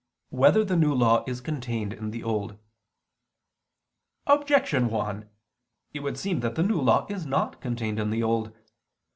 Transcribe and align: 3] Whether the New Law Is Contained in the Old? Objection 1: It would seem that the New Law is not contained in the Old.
3] 0.31 0.37
Whether 0.39 0.63
the 0.63 0.75
New 0.75 0.95
Law 0.95 1.23
Is 1.27 1.41
Contained 1.41 1.93
in 1.93 2.09
the 2.09 2.23
Old? 2.23 2.57
Objection 4.25 4.89
1: 4.89 5.29
It 5.93 5.99
would 5.99 6.17
seem 6.17 6.39
that 6.39 6.55
the 6.55 6.63
New 6.63 6.81
Law 6.81 7.05
is 7.07 7.27
not 7.27 7.61
contained 7.61 7.99
in 7.99 8.09
the 8.09 8.23
Old. 8.23 8.51